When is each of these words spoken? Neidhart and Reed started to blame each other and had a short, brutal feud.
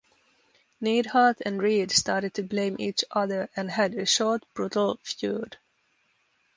Neidhart 0.81 1.41
and 1.45 1.61
Reed 1.61 1.91
started 1.91 2.33
to 2.33 2.41
blame 2.41 2.75
each 2.79 3.05
other 3.11 3.51
and 3.55 3.69
had 3.69 3.93
a 3.93 4.07
short, 4.07 4.43
brutal 4.55 4.97
feud. 5.03 5.57